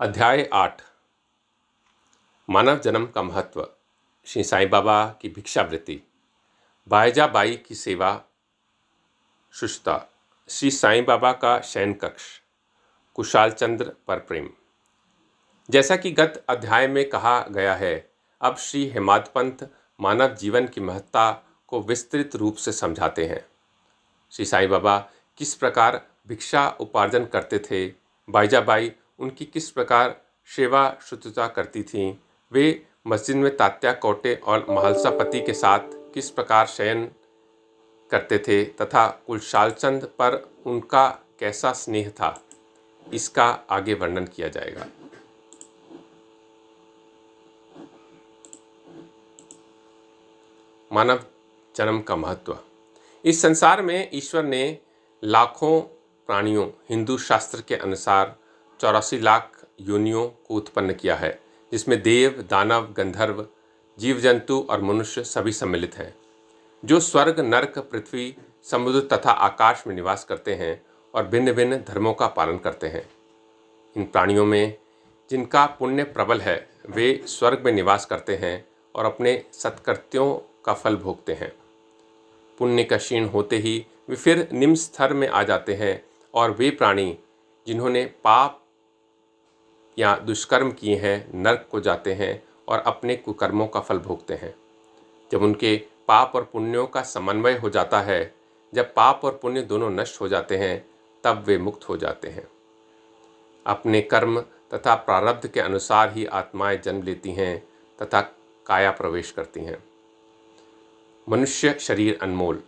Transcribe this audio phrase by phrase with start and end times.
[0.00, 0.82] अध्याय आठ।
[2.50, 3.68] मानव जन्म का महत्व।
[4.26, 6.02] श्री साईं बाबा की भिक्षावृत्ति।
[6.88, 8.22] बायजा बाई की सेवा।
[9.52, 10.12] शुष्ता
[10.48, 12.22] श्री साईं बाबा का शयन कक्ष।
[13.14, 14.50] कुशाल चंद्र पर प्रेम।
[15.70, 20.80] जैसा कि गत अध्याय में कहा गया है, अब श्री हेमाद पंत मानव जीवन की
[20.80, 23.48] महत्ता को विस्तृत रूप से समझाते हैं।
[24.30, 27.94] श्री साईं बाबा किस प्रकार भिक्षा उपार्जन करते थे
[28.30, 30.20] बाईजाबाई उनकी किस प्रकार
[30.56, 32.16] सेवा शुद्धता करती थीं?
[32.52, 35.78] वे मस्जिद में तात्या कोटे और महलसा पति के साथ
[36.14, 37.10] किस प्रकार शयन
[38.10, 42.42] करते थे तथा कुलशालचंद पर उनका कैसा स्नेह था?
[43.12, 44.86] इसका आगे वर्णन किया जाएगा।
[50.92, 51.24] मानव
[51.76, 52.58] जन्म का महत्व।
[53.24, 54.78] इस संसार में ईश्वर ने
[55.24, 55.80] लाखों
[56.26, 58.36] प्राणियों, हिंदू शास्त्र के अनुसार
[58.80, 61.40] चौरासी लाख योनियों को उत्पन्न किया है,
[61.72, 63.46] जिसमें देव, दानव, गंधर्व
[63.98, 66.14] जीव जंतु और मनुष्य सभी सम्मिलित हैं।
[66.84, 72.14] जो स्वर्ग, नरक, पृथ्वी, समुद्र तथा आकाश में निवास करते हैं और भिन्न भिन्न धर्मों
[72.14, 73.10] का पालन करते हैं।
[73.96, 74.78] इन प्राणियों में
[75.30, 80.96] जिनका पुण्य प्रबल है, वे स्वर्ग में निवास करते हैं और अपने सत्कृत्यों का फल
[80.96, 81.52] भोगते हैं।
[82.58, 86.04] पुण्य का क्षीण होते ही वे फिर निम्न स्तर में आ जाते हैं
[86.34, 87.18] और वे प्राणी
[87.66, 88.65] जिन्होंने पाप
[89.98, 94.54] या दुष्कर्म किए हैं, नरक को जाते हैं और अपने कुकर्मों का फल भोगते हैं।
[95.32, 95.76] जब उनके
[96.08, 98.34] पाप और पुण्यों का समन्वय हो जाता है,
[98.74, 100.86] जब पाप और पुण्य दोनों नष्ट हो जाते हैं,
[101.24, 102.48] तब वे मुक्त हो जाते हैं।
[103.66, 104.40] अपने कर्म
[104.74, 107.68] तथा प्रारब्ध के अनुसार ही आत्माएँ जन्म लेती हैं
[108.02, 108.20] तथा
[108.66, 109.84] काया प्रवेश करती हैं।
[111.28, 112.62] मनुष्य शरीर अनमोल।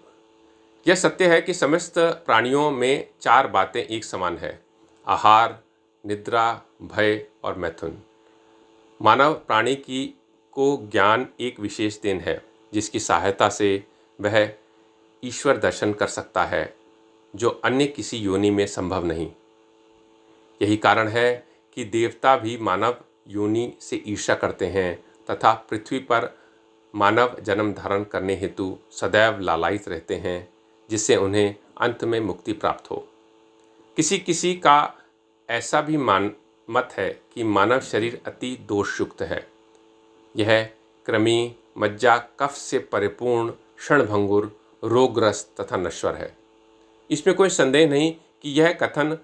[0.86, 4.64] यह सत्य है कि समस्त प्राणियों में चार बातें एक समान है,
[5.06, 5.58] आहार
[6.06, 7.98] निद्रा, भय और मैथुन।
[9.02, 10.14] मानव प्राणी की
[10.52, 13.84] को ज्ञान एक विशेष दिन है, जिसकी सहायता से
[14.20, 14.52] वह
[15.24, 16.76] ईश्वर दर्शन कर सकता है,
[17.36, 19.32] जो अन्य किसी योनि में संभव नहीं।
[20.62, 22.96] यही कारण है कि देवता भी मानव
[23.28, 26.38] योनि से ईर्षा करते हैं तथा पृथ्वी पर
[26.94, 30.48] मानव जन्म धारण करने हेतु सदैव लालायित रहते हैं,
[30.90, 33.08] जिससे उन्हें अंत में मुक्ति प्राप्त हो।
[33.96, 34.94] किसी किसी का
[35.48, 36.30] ऐसा भी मान,
[36.70, 39.46] मत है कि मानव शरीर अति दोषयुक्त है।
[40.36, 40.70] यह
[41.06, 46.36] कृमि मज्जा, कफ से परिपूर्ण, क्षणभंगुर, रोगग्रस्त तथा नश्वर है।
[47.10, 49.18] इसमें कोई संदेह नहीं कि यह कथन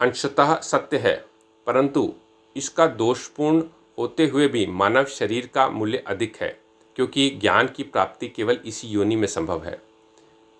[0.00, 1.14] अंशतः सत्य है,
[1.66, 2.12] परंतु
[2.56, 3.62] इसका दोषपूर्ण
[3.98, 6.48] होते हुए भी मानव शरीर का मूल्य अधिक है,
[6.96, 9.80] क्योंकि ज्ञान की प्राप्ति केवल इसी योनि में संभव है।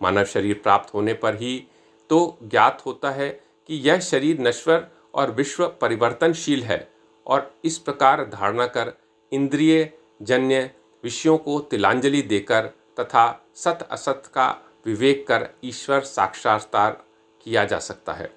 [0.01, 1.63] मानव शरीर प्राप्त होने पर ही
[2.11, 3.29] तो ज्ञात होता है
[3.69, 6.93] कि यह शरीर नश्वर और विश्व परिवर्तनशील है
[7.27, 8.93] और इस प्रकार धारणा कर
[9.33, 9.93] इंद्रिय
[10.23, 10.71] जन्य
[11.05, 12.67] विषयों को तिलांजलि देकर
[13.01, 14.51] तथा सत असत का
[14.87, 17.05] विवेक कर ईश्वर साक्षात्कार
[17.45, 18.33] किया जा सकता है।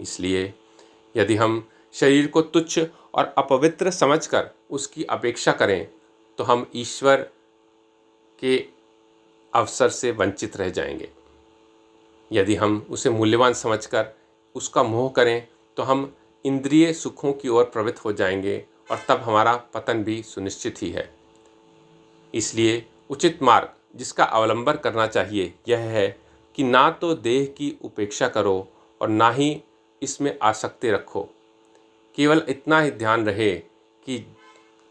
[0.00, 0.54] इसलिए
[1.16, 2.80] यदि हम शरीर को तुच्छ
[3.14, 5.88] और अपवित्र समझकर उसकी अपेक्षा करें
[6.38, 7.22] तो हम ईश्वर
[8.40, 8.66] के
[9.54, 11.10] अवसर से वंचित रह जाएँगे।
[12.30, 14.12] यदि हम उसे मूल्यवान समझकर
[14.54, 15.46] उसका मोह करें
[15.76, 20.82] तो हम इंद्रिय सुखों की ओर प्रवृत्त हो जाएँगे और तब हमारा पतन भी सुनिश्चित
[20.82, 21.08] ही है।
[22.34, 26.06] इसलिए उचित मार्ग जिसका अवलंबन करना चाहिए यह है
[26.54, 28.68] कि ना तो देह की उपेक्षा करो
[29.00, 29.62] और ना ही
[30.02, 31.28] इसमें आसक्ति रखो।
[32.16, 33.54] केवल इतना ही ध्यान रहे
[34.06, 34.18] कि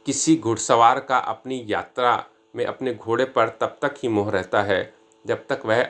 [0.06, 2.26] किसी घुड़सवार का अपनी यात्रा
[2.56, 4.94] में अपने घोड़े पर तब तक ही मोह रहता है
[5.26, 5.84] जब तक वह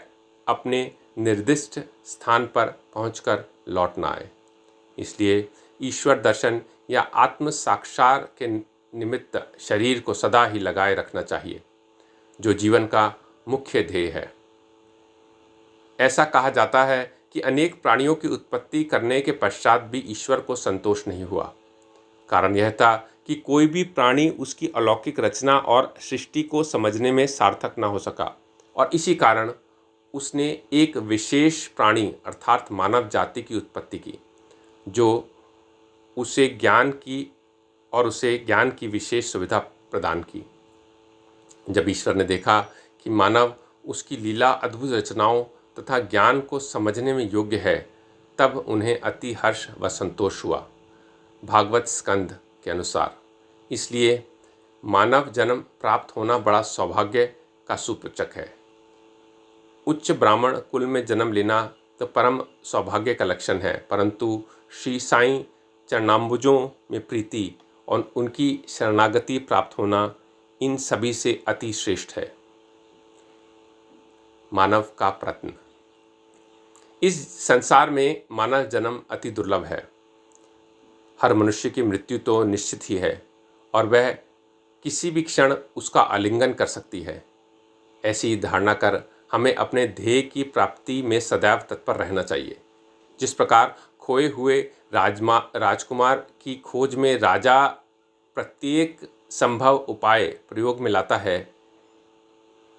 [0.48, 4.30] अपने निर्दिष्ट स्थान पर पहुंचकर लौट ना आए।
[4.98, 5.48] इसलिए
[5.80, 11.62] ईश्वर दर्शन या आत्म साक्षार के निमित्त शरीर को सदा ही लगाए रखना चाहिए,
[12.40, 13.14] जो जीवन का
[13.48, 14.32] मुख्य ध्येय है।
[16.00, 20.56] ऐसा कहा जाता है कि अनेक प्राणियों की उत्पत्ति करने के पश्चात भी ईश्वर को
[20.56, 21.52] संतोष नहीं हुआ।
[22.30, 22.96] कारण यह था
[23.28, 28.00] कि कोई भी प्राणी उसकी अलौकिक रचना और सृष्टि को समझने में सार्थक न हो
[28.00, 28.36] सका,
[28.76, 29.52] और इसी कारण
[30.14, 34.20] उसने एक विशेष प्राणी, अर्थात मानव जाति की उत्पत्ति की,
[34.90, 35.30] जो
[36.18, 37.36] उसे ज्ञान की
[37.94, 40.46] और उसे ज्ञान की विशेष सुविधा प्रदान की।
[41.70, 42.62] जब ईश्वर ने देखा
[43.04, 43.56] कि मानव
[43.86, 45.44] उसकी लीला, अद्भुत रचनाओं
[45.80, 47.90] तथा ज्ञान को समझने में योग्य है,
[48.38, 50.68] तब उन्हें अति हर्ष व संतोष हुआ।
[51.46, 53.18] भागवत स्कंद के अनुसार,
[53.72, 54.24] इसलिए
[54.86, 57.26] मानव जन्म प्राप्त होना बड़ा सौभाग्य
[57.68, 58.61] का सुप्रचक है।
[59.88, 64.44] उच्च ब्राह्मण कुल में जन्म लेना तो परम सौभाग्य का लक्षण है। परंतु
[64.84, 65.44] श्री साईं
[65.90, 67.56] चरणाम्बुजों में प्रीति
[67.88, 70.16] और उनकी शरणागति प्राप्त होना
[70.62, 72.36] इन सभी से अति श्रेष्ठ है।
[74.54, 75.54] मानव का प्रत्न।
[77.04, 79.92] इस संसार में मानव जन्म अति दुर्लभ है।
[81.22, 83.28] हर मनुष्य की मृत्यु तो निश्चित ही है
[83.74, 84.12] और वह
[84.84, 87.26] किसी भी क्षण उसका आलिंगन कर सकती है।
[88.06, 92.58] ऐसी धारणा कर हमें अपने ध्येय की प्राप्ति में सदैव तत्पर रहना चाहिए।
[93.20, 94.60] जिस प्रकार खोए हुए
[94.94, 97.68] राजमा, राजकुमार की खोज में राजा
[98.38, 99.00] प्रत्येक
[99.30, 101.54] संभव उपाय प्रयोग में लाता है,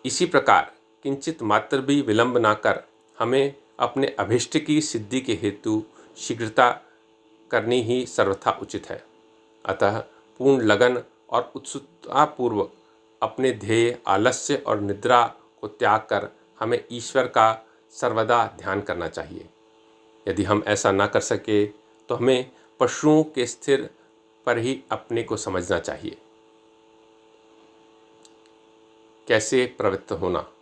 [0.05, 0.73] इसी प्रकार
[1.05, 2.83] किंचित मात्र भी विलंब ना कर
[3.19, 5.83] हमें अपने अभिष्ट की सिद्धि के हेतु
[6.17, 6.71] शीघ्रता
[7.51, 9.03] करनी ही सर्वथा उचित है।
[9.65, 9.99] अतः
[10.41, 12.73] पूर्ण लगन और उत्सुकतापूर्वक
[13.23, 15.25] अपने ध्येय, आलस्य और निद्रा
[15.61, 16.29] को त्याग कर
[16.63, 19.49] हमें ईश्वर का सर्वदा ध्यान करना चाहिए।
[20.29, 21.67] यदि हम ऐसा ना कर सके
[22.09, 22.51] तो हमें
[22.81, 23.91] पशुओं के स्थिर
[24.47, 26.17] पर ही अपने को समझना चाहिए।
[29.29, 30.53] कैसे प्रवृत्त होना?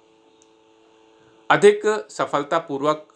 [1.51, 3.09] अधिक सफलतापूर्वक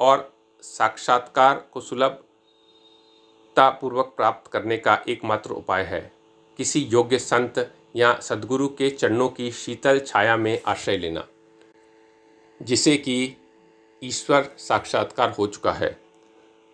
[0.00, 6.12] और साक्षात्कार को सुलभतापूर्वक प्राप्त करने का एकमात्र उपाय है।
[6.56, 11.26] किसी योग्य संत या सदगुरु के चरणों की शीतल छाया में आश्रय लेना।
[12.62, 13.36] जिसे कि
[14.02, 16.00] ईश्वर साक्षात्कार हो चुका है,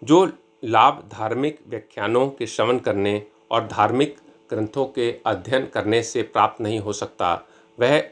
[0.05, 0.33] जो
[0.65, 4.17] लाभ धार्मिक व्याख्यानों के श्रवण करने और धार्मिक
[4.51, 7.49] ग्रंथों के अध्ययन करने से प्राप्त नहीं हो सकता,
[7.81, 8.11] वह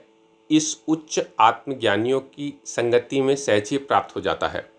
[0.51, 4.71] इस उच्च आत्मज्ञानियों की संगति में सहज ही प्राप्त हो जाता है।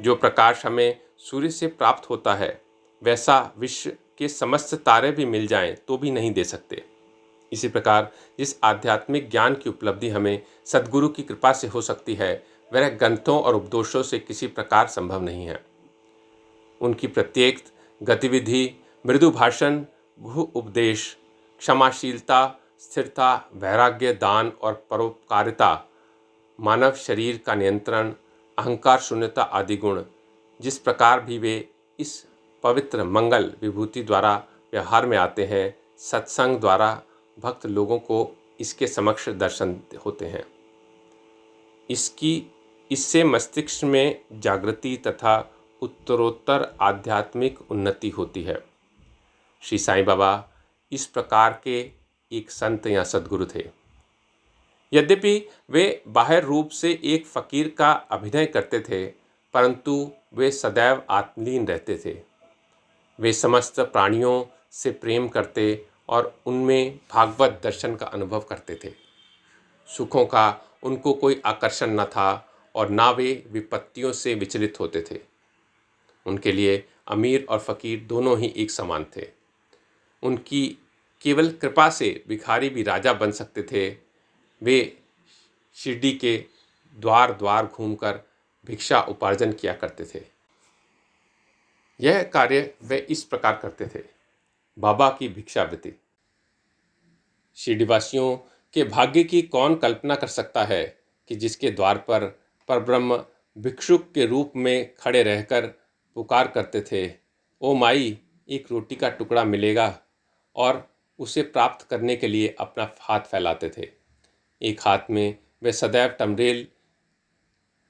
[0.00, 2.62] जो प्रकाश हमें सूर्य से प्राप्त होता है,
[3.02, 6.84] वैसा विश्व के समस्त तारे भी मिल जाएँ तो भी नहीं दे सकते।
[7.52, 12.46] इसी प्रकार जिस आध्यात्मिक ज्ञान की उपलब्धि हमें सदगुरु की कृपा से हो सकती है।
[12.72, 15.64] वह ग्रंथों और उपदोषों से किसी प्रकार संभव नहीं है।
[16.80, 17.64] उनकी प्रत्येक
[18.02, 18.74] गतिविधि,
[19.06, 19.84] मृदु भाषण,
[20.20, 21.16] भू उपदेश,
[21.58, 25.84] क्षमाशीलता, स्थिरता, वैराग्य, दान और परोपकारिता,
[26.60, 28.12] मानव शरीर का नियंत्रण,
[28.58, 30.02] अहंकार, शून्यता आदि गुण,
[30.60, 31.68] जिस प्रकार भी वे
[31.98, 32.26] इस
[32.62, 37.02] पवित्र मंगल विभूति द्वारा व्यवहार में आते हैं, सत्संग द्वारा
[37.38, 40.44] भक्त लोगों को इसके समक्ष दर्शन होते हैं।
[41.90, 42.46] इसकी,
[42.90, 48.64] इससे मस्तिष्क में जागृति तथा उत्तरोत्तर आध्यात्मिक उन्नति होती है।
[49.62, 50.48] श्री साईं बाबा
[50.92, 51.90] इस प्रकार के
[52.32, 53.64] एक संत या सदगुरु थे।
[54.92, 59.06] यद्यपि वे बाहर रूप से एक फ़कीर का अभिनय करते थे,
[59.54, 62.16] परंतु वे सदैव आत्मलीन रहते थे।
[63.18, 68.94] वे समस्त प्राणियों से प्रेम करते और उनमें भागवत दर्शन का अनुभव करते थे।
[69.88, 75.20] सुखों का उनको कोई आकर्षण न था और ना वे विपत्तियों से विचलित होते थे।
[76.26, 79.28] उनके लिए अमीर और फ़कीर दोनों ही एक समान थे।
[80.22, 80.78] उनकी
[81.20, 83.96] केवल कृपा से भिखारी भी राजा बन सकते थे।
[84.62, 84.98] वे
[85.74, 86.44] शिरडी के
[86.96, 88.20] द्वार द्वार घूमकर
[88.66, 90.24] भिक्षा उपार्जन किया करते थे।
[92.00, 94.17] यह कार्य वे इस प्रकार करते थे।
[94.78, 95.92] बाबा की भिक्षावृत्ति
[97.54, 98.36] शिरडीवासियों
[98.72, 100.98] के भाग्य की कौन कल्पना कर सकता है
[101.28, 102.24] कि जिसके द्वार पर
[102.68, 103.24] परब्रह्म
[103.58, 105.66] भिक्षुक के रूप में खड़े रहकर
[106.14, 107.14] पुकार करते थे,
[107.60, 108.18] ओ माई,
[108.48, 110.00] एक रोटी का टुकड़ा मिलेगा,
[110.56, 113.88] और उसे प्राप्त करने के लिए अपना हाथ फैलाते थे।
[114.62, 116.66] एक हाथ में वे सदैव टमरेल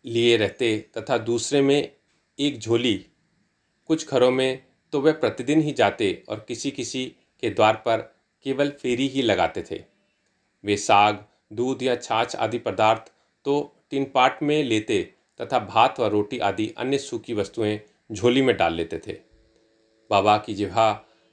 [0.04, 1.92] लिए रहते तथा दूसरे में
[2.38, 3.07] एक झोली,
[3.87, 7.04] कुछ घरों में तो वे प्रतिदिन ही जाते और किसी किसी
[7.40, 7.99] के द्वार पर
[8.42, 9.83] केवल फेरी ही लगाते थे।
[10.64, 13.12] वे साग, दूध या छाछ आदि पदार्थ
[13.45, 15.02] तो टिनपाट में लेते
[15.40, 17.78] तथा भात व रोटी आदि अन्य सूखी वस्तुएँ
[18.12, 19.12] झोली में डाल लेते थे।
[20.11, 20.92] बाबा की जिहा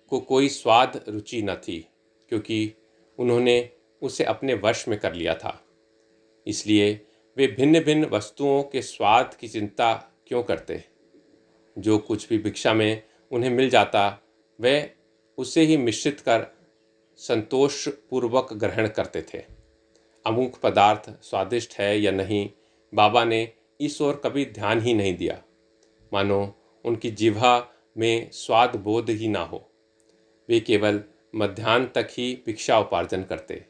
[0.09, 1.87] को कोई स्वाद रुचि न थी,
[2.29, 2.73] क्योंकि
[3.17, 3.69] उन्होंने
[4.01, 5.61] उसे अपने वश में कर लिया था।
[6.47, 6.93] इसलिए
[7.37, 9.93] वे भिन्न भिन्न वस्तुओं के स्वाद की चिंता
[10.27, 10.83] क्यों करते?
[11.77, 14.19] जो कुछ भी भिक्षा में उन्हें मिल जाता
[14.61, 14.89] वह
[15.37, 16.47] उसे ही मिश्रित कर
[17.17, 19.43] संतोषपूर्वक ग्रहण करते थे।
[20.25, 22.49] अमुक पदार्थ स्वादिष्ट है या नहीं,
[22.93, 25.43] बाबा ने इस ओर कभी ध्यान ही नहीं दिया।
[26.13, 26.55] मानो,
[26.85, 29.71] उनकी जिह्वा में स्वाद बोध ही ना हो।
[30.49, 31.03] वे केवल
[31.35, 33.65] मध्यान्ह तक ही भिक्षा उपार्जन करते।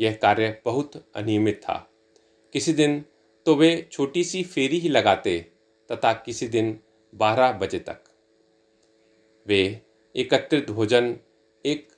[0.00, 1.90] यह कार्य बहुत अनियमित था।
[2.52, 3.04] किसी दिन
[3.46, 5.50] तो वे छोटी सी फेरी ही लगाते,
[5.92, 6.80] तथा किसी दिन
[7.14, 8.04] बारह बजे तक।
[9.46, 9.80] वे
[10.14, 11.16] एकत्रित भोजन
[11.64, 11.88] एक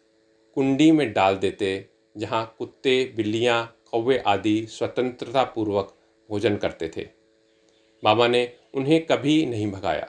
[0.57, 1.87] कुंडी में डाल देते,
[2.17, 5.95] जहाँ कुत्ते, बिल्लियाँ, कौवे आदि स्वतंत्रतापूर्वक
[6.31, 7.07] भोजन करते थे।
[8.03, 10.09] बाबा ने उन्हें कभी नहीं भगाया।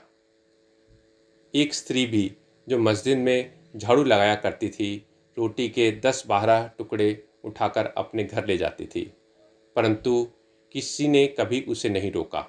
[1.53, 2.31] एक स्त्री भी,
[2.67, 5.05] जो मस्जिद में झाड़ू लगाया करती थी,
[5.37, 9.11] रोटी के दस बारह टुकड़े उठाकर अपने घर ले जाती थी,
[9.75, 10.27] परंतु
[10.71, 12.47] किसी ने कभी उसे नहीं रोका।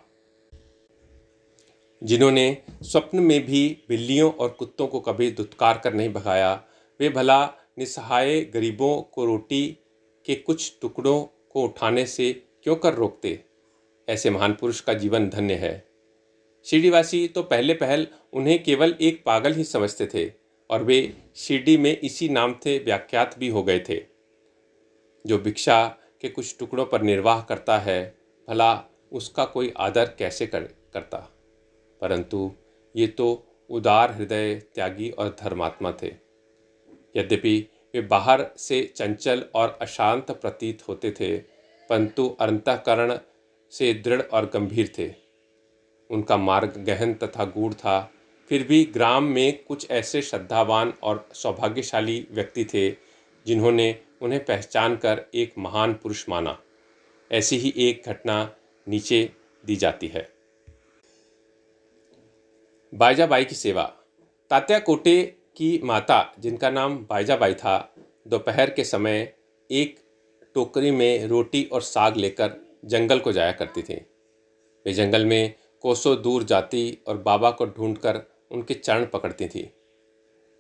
[2.03, 6.65] जिन्होंने स्वप्न में भी बिल्लियों और कुत्तों को कभी दुत्कार कर नहीं भगाया,
[7.01, 7.47] वे भला
[7.79, 9.79] निसहाय गरीबों को रोटी
[10.27, 13.45] के कुछ टुकड़ों को उठाने से क्यों कर रोकते?
[14.09, 15.89] ऐसे महान पुरुष का जीवन धन्य है।
[16.65, 20.33] शिरडीवासी तो पहले पहल उन्हें केवल एक पागल ही समझते थे
[20.71, 24.03] और वे शिरडी में इसी नाम से व्याख्यात भी हो गए थे।
[25.27, 30.63] जो भिक्षा के कुछ टुकड़ों पर निर्वाह करता है, भला उसका कोई आदर कैसे कर,
[30.63, 31.36] करता?
[32.01, 32.51] परंतु
[32.95, 36.13] ये तो उदार हृदय त्यागी और धर्मात्मा थे।
[37.17, 37.59] यद्यपि
[37.95, 41.37] वे बाहर से चंचल और अशांत प्रतीत होते थे,
[41.91, 43.19] परंतु अंतकरण
[43.73, 45.11] से दृढ़ और गंभीर थे।
[46.11, 48.13] उनका मार्ग गहन तथा गूढ़ था।
[48.51, 52.91] फिर भी ग्राम में कुछ ऐसे श्रद्धावान और सौभाग्यशाली व्यक्ति थे,
[53.47, 56.59] जिन्होंने उन्हें पहचान कर एक महान पुरुष माना।
[57.31, 59.31] ऐसी ही एक घटना नीचे
[59.65, 60.36] दी जाती है।
[62.97, 63.83] बाईजाबाई की सेवा।
[64.51, 65.23] तात्या कोटे
[65.57, 67.95] की माता, जिनका नाम बाईजाबाई था,
[68.29, 69.35] दोपहर के समय
[69.71, 69.97] एक
[70.55, 72.53] टोकरी में रोटी और साग लेकर
[72.85, 73.95] जंगल को जाया करती थी।
[74.87, 79.71] वे जंगल में कोसों दूर जाती और बाबा को ढूंढकर उनके चरण पकड़ती थी।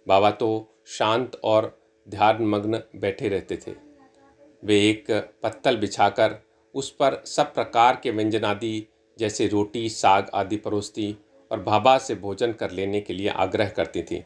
[0.08, 1.78] बाबा तो शांत और
[2.08, 3.74] ध्यान मग्न बैठे रहते थे।
[4.64, 5.10] वे एक
[5.42, 6.38] पत्तल बिछाकर
[6.74, 8.86] उस पर सब प्रकार के व्यंजनादि,
[9.18, 11.16] जैसे रोटी, साग आदि परोसती
[11.50, 14.24] और बाबा से भोजन कर लेने के लिए आग्रह करती थी।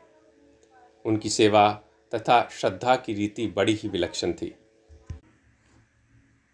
[1.05, 1.83] उनकी सेवा
[2.15, 4.55] तथा श्रद्धा की रीति बड़ी ही विलक्षण थी।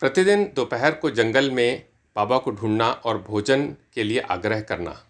[0.01, 1.85] प्रतिदिन दोपहर को जंगल में
[2.17, 5.07] बाबा को ढूंढना और भोजन के लिए आग्रह करना।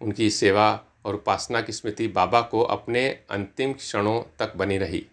[0.00, 5.06] उनकी सेवा और उपासना की स्मृति बाबा को अपने अंतिम क्षणों तक बनी रही।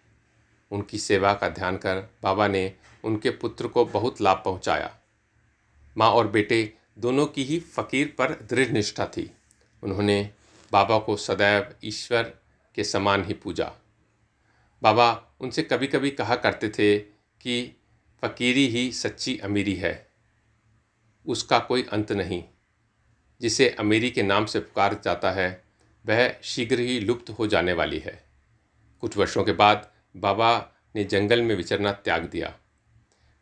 [0.70, 2.74] उनकी सेवा का ध्यान कर बाबा ने
[3.04, 4.96] उनके पुत्र को बहुत लाभ पहुँचाया।
[5.96, 9.32] माँ और बेटे दोनों की ही फकीर पर दृढ़ निष्ठा थी।
[9.82, 10.30] उन्होंने
[10.72, 12.22] बाबा को सदैव ईश्वर
[12.74, 13.72] के समान ही पूजा।
[14.82, 16.98] बाबा उनसे कभी कभी कहा करते थे
[17.40, 17.80] कि
[18.22, 20.08] फ़कीरी ही सच्ची अमीरी है।
[21.26, 22.44] उसका कोई अंत नहीं।
[23.40, 25.64] जिसे अमीरी के नाम से पुकार जाता है,
[26.06, 28.24] वह शीघ्र ही लुप्त हो जाने वाली है।
[29.00, 32.58] कुछ वर्षों के बाद बाबा ने जंगल में विचरना त्याग दिया।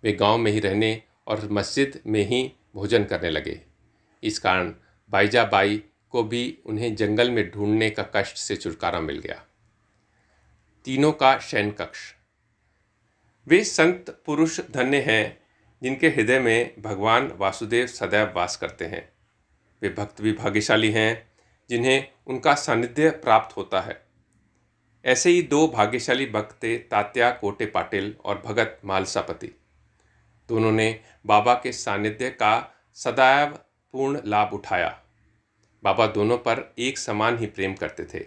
[0.03, 3.61] वे गाँव में ही रहने और मस्जिद में ही भोजन करने लगे।
[4.23, 4.75] इस कारण
[5.11, 9.45] बाईजा बाई को भी उन्हें जंगल में ढूँढने का कष्ट से छुटकारा मिल गया।
[10.85, 11.99] तीनों का शयन कक्ष।
[13.47, 15.41] वे संत पुरुष धन्य हैं,
[15.83, 19.13] जिनके हृदय में भगवान वासुदेव सदैव वास करते हैं।
[19.83, 21.31] वे भक्त भी भाग्यशाली हैं,
[21.71, 24.07] जिन्हें उनका सानिध्य प्राप्त होता है।
[25.05, 29.51] ऐसे ही दो भाग्यशाली भक्त थे, तात्या कोटे पाटिल और भगत मालसापति।
[30.49, 33.59] दोनों ने बाबा के सानिध्य का सदैव
[33.93, 35.03] पूर्ण लाभ उठाया।
[35.85, 38.27] बाबा दोनों पर एक समान ही प्रेम करते थे।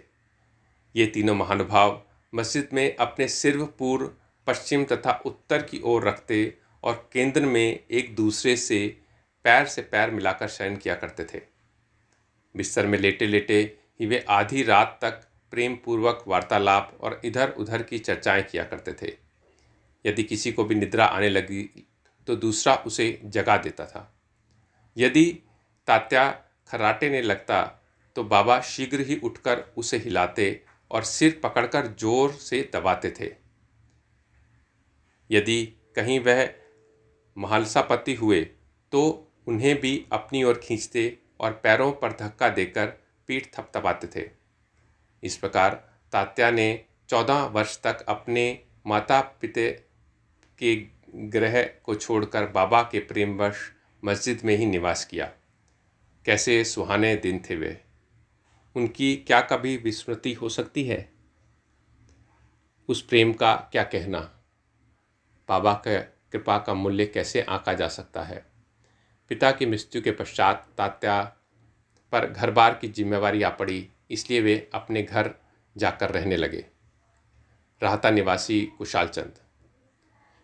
[0.96, 2.02] ये तीनों महानुभाव
[2.34, 4.10] मस्जिद में अपने सिर्व पूर्व,
[4.46, 8.96] पश्चिम तथा उत्तर की ओर रखते और केंद्र में एक दूसरे से
[9.44, 11.42] पैर से पैर मिलाकर शयन किया करते थे।
[12.56, 17.82] बिस्तर में लेटे लेटे ही वे आधी रात तक प्रेम पूर्वक वार्तालाप और इधर उधर
[17.82, 19.12] की चर्चाएँ किया करते थे।
[20.06, 21.86] यदि किसी को भी निद्रा आने लगी
[22.30, 24.02] तो दूसरा उसे जगा देता था।
[24.96, 25.24] यदि
[25.88, 26.28] तात्या
[26.68, 27.62] खराटेने लगता
[28.16, 30.46] तो बाबा शीघ्र ही उठकर उसे हिलाते
[30.90, 33.30] और सिर पकड़कर ज़ोर से दबाते थे।
[35.30, 35.64] यदि
[35.96, 36.48] कहीं वह
[37.36, 38.40] महालसापति हुए
[38.92, 39.02] तो
[39.46, 41.06] उन्हें भी अपनी ओर खींचते
[41.40, 42.86] और पैरों पर धक्का देकर
[43.28, 44.28] पीठ थपथपाते थे।
[45.22, 45.74] इस प्रकार
[46.12, 46.68] तात्या ने
[47.08, 48.46] चौदह वर्ष तक अपने
[48.86, 49.70] माता पिता
[50.58, 50.74] के
[51.14, 53.72] ग्रह को छोड़कर बाबा के प्रेमवश
[54.04, 55.32] मस्जिद में ही निवास किया।
[56.24, 57.84] कैसे सुहाने दिन थे वे?
[58.76, 61.12] उनकी क्या कभी विस्मृति हो सकती है?
[62.88, 64.18] उस प्रेम का क्या कहना?
[65.48, 68.46] बाबा के कृपा का मूल्य कैसे आंका जा सकता है?
[69.28, 71.22] पिता की मृत्यु के पश्चात तात्या
[72.12, 75.34] पर घर बार की जिम्मेवारी आ पड़ी, इसलिए वे अपने घर
[75.76, 76.66] जाकर रहने लगे।
[77.82, 79.38] राहता निवासी कुशाल चंद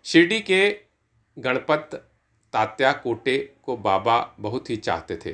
[0.07, 0.59] शिरडी के
[1.37, 1.95] गणपत
[2.53, 5.31] तात्या कोटे को बाबा बहुत ही चाहते थे।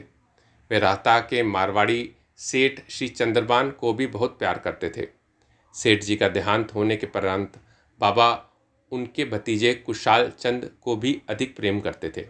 [0.70, 5.06] वे राहता के मारवाड़ी सेठ श्री चंद्रबान को भी बहुत प्यार करते थे।
[5.74, 7.58] सेठ जी का देहांत होने के परांत
[8.00, 8.28] बाबा
[8.92, 12.22] उनके भतीजे कुशाल चंद को भी अधिक प्रेम करते थे।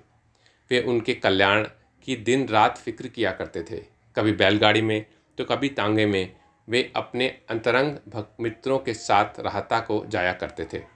[0.70, 1.64] वे उनके कल्याण
[2.06, 3.82] की दिन रात फ़िक्र किया करते थे।
[4.16, 5.04] कभी बैलगाड़ी में
[5.38, 6.34] तो कभी तांगे में
[6.68, 10.91] वे अपने अंतरंग भक्त मित्रों के साथ राहता को जाया करते थे।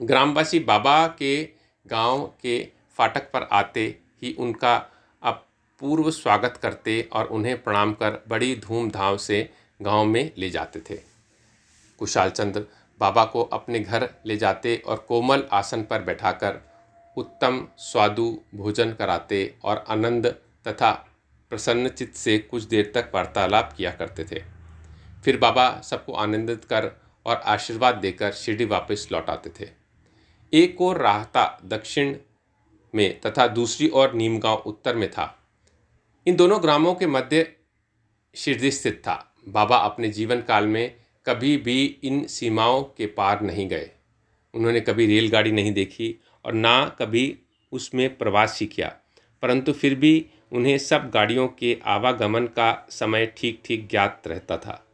[0.00, 1.44] ग्रामवासी बाबा के
[1.86, 2.58] गाँव के
[2.98, 3.84] फाटक पर आते
[4.22, 4.74] ही उनका
[5.22, 9.48] अपूर्व स्वागत करते और उन्हें प्रणाम कर बड़ी धूमधाम से
[9.82, 10.98] गाँव में ले जाते थे।
[12.00, 12.64] कुशाल चंद्र
[13.00, 16.60] बाबा को अपने घर ले जाते और कोमल आसन पर बैठाकर
[17.16, 20.26] उत्तम स्वादु भोजन कराते और आनंद
[20.68, 20.92] तथा
[21.52, 24.42] प्रसन्नचित से कुछ देर तक वार्तालाप किया करते थे।
[25.24, 26.90] फिर बाबा सबको आनंदित कर
[27.26, 29.87] और आशीर्वाद देकर शिरडी वापस लौट आते थे।
[30.52, 32.14] एक और राहता दक्षिण
[32.94, 35.34] में तथा दूसरी ओर नीमगांव उत्तर में था।
[36.26, 37.46] इन दोनों ग्रामों के मध्य
[38.34, 40.94] शिरडी स्थित था। बाबा अपने जीवन काल में
[41.26, 43.90] कभी भी इन सीमाओं के पार नहीं गए।
[44.54, 46.14] उन्होंने कभी रेलगाड़ी नहीं देखी
[46.44, 47.38] और ना कभी
[47.72, 48.92] उसमें प्रवास सीखा
[49.42, 54.84] परंतु फिर भी उन्हें सब गाड़ियों के आवागमन का समय ठीक ठीक ज्ञात रहता था।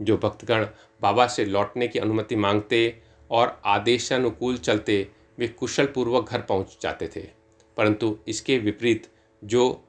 [0.00, 0.66] जो भक्तगण
[1.02, 7.08] बाबा से लौटने की अनुमति मांगते और आदेशानुकूल चलते वे कुशल पूर्वक घर पहुँच जाते
[7.16, 7.28] थे।
[7.76, 9.08] परंतु इसके विपरीत
[9.44, 9.84] जो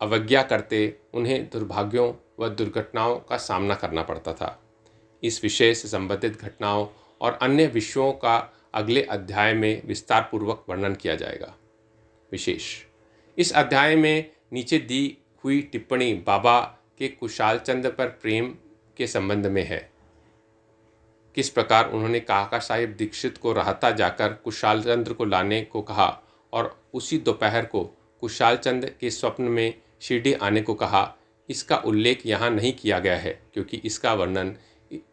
[0.00, 4.62] अवज्ञा करते, उन्हें दुर्भाग्यों व दुर्घटनाओं का सामना करना पड़ता था।
[5.22, 6.88] इस विषय से संबंधित घटनाओं
[7.20, 11.54] और अन्य विषयों का अगले अध्याय में विस्तार पूर्वक वर्णन किया जाएगा।
[12.32, 12.82] विशेष।
[13.38, 16.60] इस अध्याय में नीचे दी हुई टिप्पणी बाबा
[16.98, 18.56] के कुशाल चंद्र पर प्रेम
[18.96, 19.92] के संबंध में है।
[21.36, 26.08] किस प्रकार उन्होंने काका साहिब दीक्षित को रहता जाकर कुशाल चंद्र को लाने को कहा
[26.52, 27.82] और उसी दोपहर को
[28.22, 31.16] कुशाल चंद्र के स्वप्न में शिरडी आने को कहा,
[31.48, 34.54] इसका उल्लेख यहाँ नहीं किया गया है, क्योंकि इसका वर्णन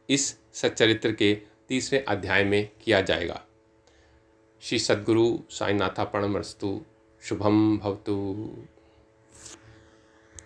[0.10, 1.34] इस सच्चरित्र के
[1.70, 3.42] तीसरे अध्याय में किया जाएगा।
[4.64, 6.80] श्री सद्गुरु साईनाथा प्रणमस्तु
[7.24, 8.16] शुभम भवतु।